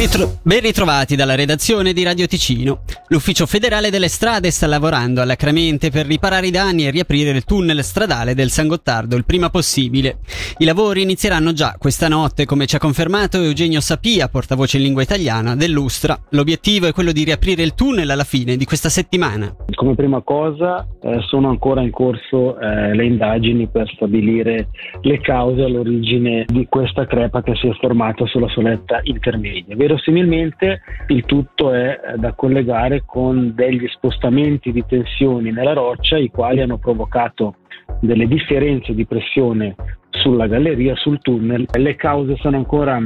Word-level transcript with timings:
Ritro- 0.00 0.38
ben 0.42 0.60
ritrovati 0.60 1.14
dalla 1.14 1.34
redazione 1.34 1.92
di 1.92 2.02
Radio 2.02 2.26
Ticino. 2.26 2.84
L'Ufficio 3.08 3.44
federale 3.44 3.90
delle 3.90 4.08
strade 4.08 4.50
sta 4.50 4.66
lavorando 4.66 5.20
alacremente 5.20 5.90
per 5.90 6.06
riparare 6.06 6.46
i 6.46 6.50
danni 6.50 6.86
e 6.86 6.90
riaprire 6.90 7.28
il 7.32 7.44
tunnel 7.44 7.84
stradale 7.84 8.34
del 8.34 8.48
San 8.48 8.66
Gottardo 8.66 9.14
il 9.14 9.26
prima 9.26 9.50
possibile. 9.50 10.20
I 10.56 10.64
lavori 10.64 11.02
inizieranno 11.02 11.52
già 11.52 11.74
questa 11.76 12.08
notte, 12.08 12.46
come 12.46 12.64
ci 12.64 12.76
ha 12.76 12.78
confermato 12.78 13.42
Eugenio 13.42 13.82
Sapia, 13.82 14.28
portavoce 14.28 14.78
in 14.78 14.84
lingua 14.84 15.02
italiana 15.02 15.54
dell'Ustra. 15.54 16.18
L'obiettivo 16.30 16.86
è 16.86 16.92
quello 16.92 17.12
di 17.12 17.24
riaprire 17.24 17.62
il 17.62 17.74
tunnel 17.74 18.08
alla 18.08 18.24
fine 18.24 18.56
di 18.56 18.64
questa 18.64 18.88
settimana. 18.88 19.54
Come 19.74 19.96
prima 19.96 20.22
cosa 20.22 20.86
eh, 21.02 21.20
sono 21.26 21.50
ancora 21.50 21.82
in 21.82 21.90
corso 21.90 22.58
eh, 22.58 22.94
le 22.94 23.04
indagini 23.04 23.68
per 23.68 23.86
stabilire 23.94 24.68
le 25.02 25.20
cause 25.20 25.60
all'origine 25.60 26.46
di 26.46 26.64
questa 26.70 27.04
crepa 27.04 27.42
che 27.42 27.54
si 27.56 27.66
è 27.66 27.72
formata 27.78 28.24
sulla 28.24 28.48
soletta 28.48 29.00
intermedia 29.02 29.76
verosimilmente 29.90 30.82
il 31.08 31.24
tutto 31.24 31.72
è 31.72 32.14
da 32.16 32.32
collegare 32.34 33.02
con 33.04 33.52
degli 33.54 33.86
spostamenti 33.88 34.70
di 34.70 34.84
tensioni 34.86 35.50
nella 35.50 35.72
roccia 35.72 36.16
i 36.16 36.28
quali 36.28 36.60
hanno 36.60 36.78
provocato 36.78 37.56
delle 38.00 38.26
differenze 38.26 38.94
di 38.94 39.04
pressione 39.04 39.74
sulla 40.10 40.46
galleria, 40.46 40.94
sul 40.94 41.20
tunnel. 41.20 41.66
Le 41.72 41.96
cause 41.96 42.36
sono 42.36 42.56
ancora 42.56 43.00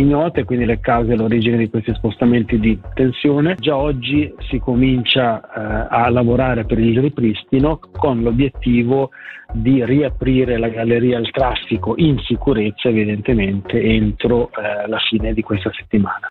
ignote, 0.00 0.44
quindi 0.44 0.64
le 0.64 0.80
cause 0.80 1.12
e 1.12 1.16
l'origine 1.16 1.56
di 1.56 1.70
questi 1.70 1.94
spostamenti 1.94 2.58
di 2.58 2.78
tensione. 2.94 3.56
Già 3.58 3.76
oggi 3.76 4.32
si 4.48 4.58
comincia 4.58 5.40
eh, 5.40 5.86
a 5.90 6.08
lavorare 6.10 6.64
per 6.64 6.78
il 6.78 7.00
ripristino 7.00 7.78
con 7.92 8.22
l'obiettivo 8.22 9.10
di 9.52 9.84
riaprire 9.84 10.58
la 10.58 10.68
galleria 10.68 11.18
al 11.18 11.30
traffico 11.30 11.94
in 11.96 12.18
sicurezza 12.20 12.88
evidentemente 12.88 13.80
entro 13.80 14.50
eh, 14.50 14.86
la 14.86 14.98
fine 14.98 15.32
di 15.32 15.42
questa 15.42 15.70
settimana. 15.72 16.30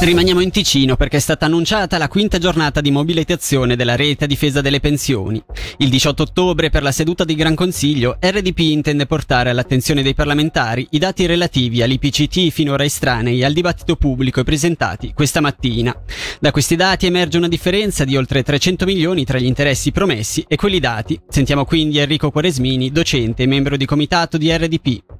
Rimaniamo 0.00 0.40
in 0.40 0.50
Ticino 0.50 0.96
perché 0.96 1.18
è 1.18 1.20
stata 1.20 1.44
annunciata 1.44 1.98
la 1.98 2.08
quinta 2.08 2.38
giornata 2.38 2.80
di 2.80 2.90
mobilitazione 2.90 3.76
della 3.76 3.96
rete 3.96 4.24
a 4.24 4.26
difesa 4.26 4.62
delle 4.62 4.80
pensioni. 4.80 5.42
Il 5.76 5.90
18 5.90 6.22
ottobre, 6.22 6.70
per 6.70 6.82
la 6.82 6.90
seduta 6.90 7.22
di 7.22 7.34
Gran 7.34 7.54
Consiglio, 7.54 8.16
RDP 8.18 8.60
intende 8.60 9.04
portare 9.04 9.50
all'attenzione 9.50 10.02
dei 10.02 10.14
parlamentari 10.14 10.86
i 10.92 10.98
dati 10.98 11.26
relativi 11.26 11.82
all'IPCT 11.82 12.48
finora 12.48 12.82
estranei 12.82 13.44
al 13.44 13.52
dibattito 13.52 13.96
pubblico 13.96 14.40
e 14.40 14.44
presentati 14.44 15.12
questa 15.12 15.42
mattina. 15.42 15.94
Da 16.40 16.50
questi 16.50 16.76
dati 16.76 17.04
emerge 17.04 17.36
una 17.36 17.46
differenza 17.46 18.06
di 18.06 18.16
oltre 18.16 18.42
300 18.42 18.86
milioni 18.86 19.26
tra 19.26 19.38
gli 19.38 19.44
interessi 19.44 19.92
promessi 19.92 20.42
e 20.48 20.56
quelli 20.56 20.80
dati. 20.80 21.20
Sentiamo 21.28 21.66
quindi 21.66 21.98
Enrico 21.98 22.30
Quaresmini, 22.30 22.90
docente 22.90 23.42
e 23.42 23.46
membro 23.46 23.76
di 23.76 23.84
comitato 23.84 24.38
di 24.38 24.50
RDP 24.50 25.19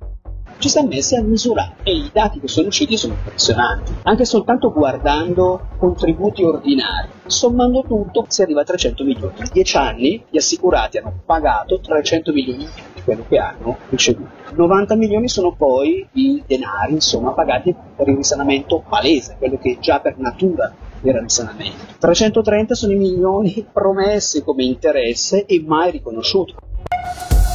ci 0.61 0.69
siamo 0.69 0.89
messi 0.89 1.16
a 1.16 1.22
misurare 1.22 1.77
e 1.83 1.92
i 1.92 2.11
dati 2.12 2.39
che 2.39 2.47
sono 2.47 2.69
usciti 2.69 2.97
sono 2.97 3.14
impressionanti. 3.14 3.94
Anche 4.03 4.27
soltanto 4.27 4.70
guardando 4.70 5.69
contributi 5.78 6.44
ordinari, 6.44 7.08
sommando 7.27 7.83
tutto 7.83 8.27
si 8.28 8.42
arriva 8.42 8.61
a 8.61 8.64
300 8.64 9.02
milioni. 9.02 9.34
In 9.39 9.48
10 9.50 9.77
anni 9.78 10.25
gli 10.28 10.36
assicurati 10.36 10.98
hanno 10.98 11.19
pagato 11.25 11.80
300 11.80 12.33
milioni 12.33 12.64
in 12.64 12.70
più 12.75 12.84
di 12.94 13.02
quello 13.02 13.25
che 13.27 13.39
hanno 13.39 13.78
ricevuto. 13.89 14.28
90 14.55 14.97
milioni 14.97 15.28
sono 15.28 15.55
poi 15.55 16.06
i 16.12 16.42
denari, 16.47 16.92
insomma, 16.92 17.30
pagati 17.30 17.74
per 17.97 18.08
il 18.08 18.17
risanamento 18.17 18.84
palese, 18.86 19.36
quello 19.39 19.56
che 19.56 19.78
già 19.80 20.00
per 20.00 20.19
natura 20.19 20.70
era 21.02 21.20
risanamento. 21.20 21.95
330 21.98 22.74
sono 22.74 22.92
i 22.92 22.97
milioni 22.97 23.67
promessi 23.72 24.45
come 24.45 24.64
interesse 24.64 25.47
e 25.47 25.62
mai 25.67 25.91
riconosciuti. 25.91 26.55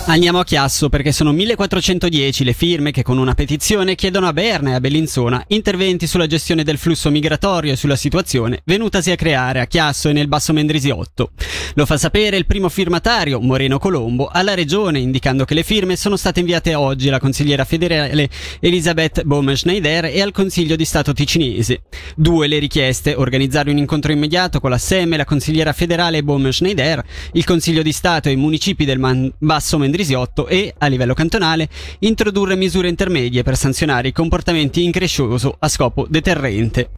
Andiamo 0.07 0.37
a 0.37 0.43
Chiasso 0.43 0.87
perché 0.87 1.11
sono 1.11 1.31
1410 1.31 2.43
le 2.43 2.53
firme 2.53 2.91
che 2.91 3.01
con 3.01 3.17
una 3.17 3.33
petizione 3.33 3.95
chiedono 3.95 4.27
a 4.27 4.33
Berna 4.33 4.69
e 4.69 4.73
a 4.73 4.79
Bellinzona 4.79 5.43
interventi 5.47 6.05
sulla 6.05 6.27
gestione 6.27 6.63
del 6.63 6.77
flusso 6.77 7.09
migratorio 7.09 7.73
e 7.73 7.75
sulla 7.75 7.95
situazione 7.95 8.61
venutasi 8.65 9.09
a 9.09 9.15
creare 9.15 9.61
a 9.61 9.65
Chiasso 9.65 10.09
e 10.09 10.13
nel 10.13 10.27
Basso 10.27 10.53
Mendrisiotto. 10.53 11.31
Lo 11.73 11.87
fa 11.87 11.97
sapere 11.97 12.37
il 12.37 12.45
primo 12.45 12.69
firmatario, 12.69 13.41
Moreno 13.41 13.79
Colombo, 13.79 14.27
alla 14.27 14.53
regione 14.53 14.99
indicando 14.99 15.43
che 15.43 15.55
le 15.55 15.63
firme 15.63 15.95
sono 15.95 16.17
state 16.17 16.39
inviate 16.39 16.75
oggi 16.75 17.07
alla 17.07 17.19
consigliera 17.19 17.65
federale 17.65 18.29
Elisabeth 18.59 19.23
Baum-Schneider 19.23 20.05
e 20.05 20.21
al 20.21 20.31
Consiglio 20.31 20.75
di 20.75 20.85
Stato 20.85 21.13
ticinese. 21.13 21.81
Due 22.15 22.45
le 22.45 22.59
richieste, 22.59 23.15
organizzare 23.15 23.71
un 23.71 23.79
incontro 23.79 24.11
immediato 24.11 24.59
con 24.59 24.69
la 24.69 24.77
SEM 24.77 25.13
e 25.13 25.17
la 25.17 25.25
consigliera 25.25 25.73
federale 25.73 26.21
Baum-Schneider, 26.21 27.03
il 27.33 27.43
Consiglio 27.43 27.81
di 27.81 27.91
Stato 27.91 28.29
e 28.29 28.33
i 28.33 28.37
municipi 28.37 28.85
del 28.85 28.99
Man- 28.99 29.33
Basso 29.39 29.79
Mendrisiotto 29.79 29.93
Mendrisiotto 29.95 30.47
e, 30.47 30.73
a 30.77 30.87
livello 30.87 31.13
cantonale, 31.13 31.69
introdurre 31.99 32.57
misure 32.57 32.89
intermedie 32.89 33.43
per 33.43 33.55
sanzionare 33.55 34.09
i 34.09 34.11
comportamenti 34.11 34.83
increscioso 34.83 35.55
a 35.57 35.69
scopo 35.69 36.05
deterrente. 36.09 36.89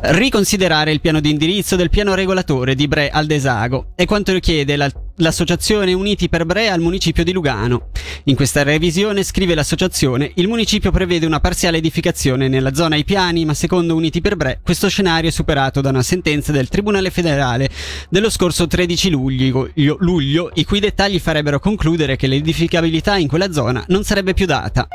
Riconsiderare 0.00 0.92
il 0.92 1.00
piano 1.00 1.18
di 1.18 1.30
indirizzo 1.30 1.74
del 1.74 1.90
piano 1.90 2.14
regolatore 2.14 2.76
di 2.76 2.86
Bre 2.86 3.10
al 3.10 3.26
Desago. 3.26 3.92
È 3.96 4.04
quanto 4.04 4.32
richiede 4.32 4.76
la, 4.76 4.88
l'associazione 5.16 5.92
Uniti 5.92 6.28
per 6.28 6.44
Bre 6.44 6.68
al 6.68 6.80
municipio 6.80 7.24
di 7.24 7.32
Lugano. 7.32 7.88
In 8.24 8.34
questa 8.34 8.62
revisione, 8.62 9.22
scrive 9.22 9.54
l'associazione, 9.54 10.32
il 10.36 10.48
municipio 10.48 10.90
prevede 10.90 11.26
una 11.26 11.40
parziale 11.40 11.78
edificazione 11.78 12.48
nella 12.48 12.74
zona 12.74 12.94
ai 12.94 13.04
piani, 13.04 13.44
ma 13.44 13.54
secondo 13.54 13.94
Uniti 13.94 14.20
per 14.20 14.36
Bre 14.36 14.60
questo 14.62 14.88
scenario 14.88 15.28
è 15.28 15.32
superato 15.32 15.80
da 15.80 15.90
una 15.90 16.02
sentenza 16.02 16.52
del 16.52 16.68
Tribunale 16.68 17.10
federale 17.10 17.68
dello 18.08 18.30
scorso 18.30 18.66
13 18.66 19.10
luglio, 19.10 19.70
luglio 19.74 20.50
i 20.54 20.64
cui 20.64 20.80
dettagli 20.80 21.18
farebbero 21.18 21.58
concludere 21.58 22.16
che 22.16 22.26
l'edificabilità 22.26 23.16
in 23.16 23.28
quella 23.28 23.52
zona 23.52 23.84
non 23.88 24.04
sarebbe 24.04 24.34
più 24.34 24.46
data. 24.46 24.88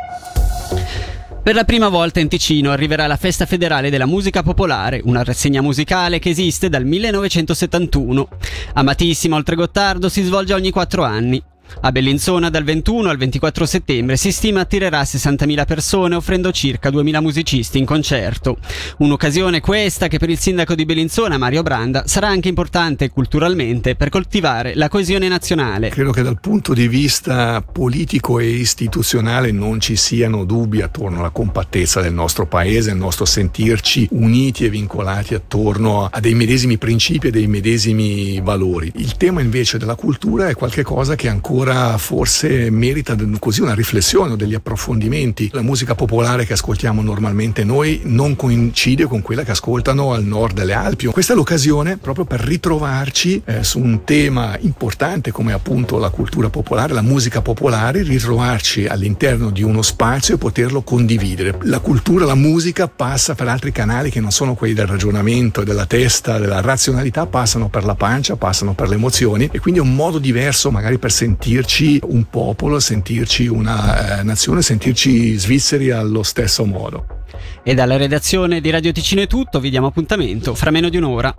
Per 1.48 1.56
la 1.56 1.64
prima 1.64 1.88
volta 1.88 2.20
in 2.20 2.28
Ticino 2.28 2.72
arriverà 2.72 3.08
la 3.08 3.16
Festa 3.16 3.46
Federale 3.46 3.90
della 3.90 4.06
Musica 4.06 4.44
Popolare, 4.44 5.00
una 5.06 5.24
rassegna 5.24 5.62
musicale 5.62 6.20
che 6.20 6.32
esiste 6.32 6.68
dal 6.68 6.84
1971. 6.84 8.28
Amatissima 8.74 9.38
oltre 9.38 9.56
Gottardo 9.56 10.10
si 10.10 10.24
svolge 10.24 10.54
ogni 10.54 10.72
quattro 10.72 11.06
anni. 11.06 11.42
A 11.82 11.92
Bellinzona 11.92 12.50
dal 12.50 12.64
21 12.64 13.10
al 13.10 13.18
24 13.18 13.66
settembre 13.66 14.18
si 14.18 14.32
stima 14.32 14.62
attirerà 14.62 15.02
60.000 15.02 15.66
persone 15.66 16.16
offrendo 16.16 16.52
circa 16.52 16.90
2.000 16.90 17.22
musicisti 17.22 17.78
in 17.78 17.86
concerto. 17.86 18.58
Un'occasione 18.98 19.60
questa 19.60 20.08
che 20.08 20.18
per 20.18 20.30
il 20.30 20.40
sindaco 20.40 20.74
di 20.76 20.86
Bellinzona, 20.86 21.38
Mario 21.38 21.64
Branda, 21.64 22.08
sarà 22.08 22.28
anche 22.28 22.48
importante 22.48 23.10
culturalmente 23.10 23.96
per 23.96 24.10
coltivare 24.10 24.76
la 24.76 24.90
coesione 24.90 25.28
nazionale. 25.28 25.90
Credo 25.90 26.12
che 26.12 26.24
dal 26.24 26.40
punto 26.40 26.74
di 26.74 26.88
vista 26.88 27.62
politico 27.62 28.40
e 28.40 28.48
istituzionale 28.48 29.52
non 29.52 29.80
ci 29.80 29.96
siano 29.96 30.46
dubbi 30.46 30.82
attorno 30.82 31.20
alla 31.20 31.30
compattezza 31.30 32.02
del 32.02 32.14
nostro 32.14 32.48
paese, 32.48 32.92
al 32.92 32.98
nostro 32.98 33.26
sentirci 33.26 34.08
uniti 34.12 34.66
e 34.66 34.70
vincolati 34.70 35.36
attorno 35.36 36.10
a 36.12 36.20
dei 36.20 36.34
medesimi 36.34 36.78
principi 36.78 37.28
e 37.28 37.32
dei 37.32 37.48
medesimi 37.48 38.40
valori. 38.42 38.92
Il 38.96 39.18
tema 39.18 39.42
invece 39.42 39.78
della 39.78 39.96
cultura 39.96 40.48
è 40.48 40.56
qualcosa 40.56 41.16
che 41.16 41.28
ancora 41.28 41.57
ancora 41.58 41.98
forse 41.98 42.70
merita 42.70 43.16
così 43.40 43.62
una 43.62 43.74
riflessione 43.74 44.34
o 44.34 44.36
degli 44.36 44.54
approfondimenti. 44.54 45.50
La 45.54 45.64
musica 45.64 45.96
popolare 45.96 46.46
che 46.46 46.54
ascoltiamo 46.54 47.02
normalmente 47.02 47.64
noi 47.64 48.02
non 48.04 48.36
coincide 48.36 49.06
con 49.06 49.24
quella 49.24 49.44
che 49.44 49.52
ascoltano 49.52 50.14
al 50.14 50.24
nord 50.24 50.54
delle 50.54 50.74
Alpi. 50.74 51.08
Questa 51.08 51.34
è 51.34 51.36
l'occasione 51.36 51.98
proprio 51.98 52.26
per 52.26 52.42
ritrovarci 52.42 53.42
eh, 53.44 53.64
su 53.64 53.80
un 53.80 54.04
tema 54.04 54.56
importante 54.60 55.32
come 55.32 55.52
appunto 55.52 55.98
la 55.98 56.10
cultura 56.10 56.50
popolare, 56.50 56.94
la 56.94 57.02
musica 57.02 57.42
popolare, 57.42 58.04
ritrovarci 58.04 58.86
all'interno 58.86 59.50
di 59.50 59.64
uno 59.64 59.82
spazio 59.82 60.36
e 60.36 60.38
poterlo 60.38 60.84
condividere. 60.84 61.58
La 61.64 61.80
cultura, 61.80 62.26
la 62.26 62.36
musica 62.36 62.88
passa 62.88 63.34
per 63.34 63.48
altri 63.48 63.72
canali 63.72 64.12
che 64.12 64.20
non 64.20 64.30
sono 64.30 64.54
quelli 64.54 64.76
del 64.76 64.86
ragionamento, 64.86 65.64
della 65.64 65.88
testa, 65.88 66.38
della 66.38 66.62
razionalità, 66.62 67.26
passano 67.26 67.68
per 67.68 67.84
la 67.84 67.96
pancia, 67.96 68.36
passano 68.36 68.76
per 68.76 68.90
le 68.90 68.96
emozioni 68.96 69.50
e 69.52 69.60
quindi 69.60 69.80
è 69.80 69.84
un 69.84 69.96
modo 69.96 70.20
diverso 70.20 70.70
magari 70.70 71.00
per 71.00 71.12
sentire 71.12 71.46
sentirci 71.48 71.98
un 72.04 72.26
popolo, 72.30 72.78
sentirci 72.78 73.48
una 73.48 74.20
eh, 74.20 74.24
nazione, 74.24 74.62
sentirci 74.62 75.34
svizzeri 75.38 75.92
allo 75.92 76.22
stesso 76.22 76.66
modo. 76.66 77.24
E 77.64 77.74
dalla 77.74 77.96
redazione 77.96 78.60
di 78.60 78.70
Radio 78.70 78.92
Ticino 78.92 79.22
è 79.22 79.28
tutto, 79.28 79.62
vi 79.62 79.70
diamo 79.70 79.88
appuntamento 79.88 80.54
fra 80.54 80.72
meno 80.72 80.90
di 80.90 80.98
un'ora. 80.98 81.34